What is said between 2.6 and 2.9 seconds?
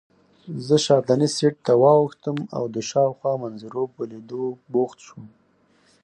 د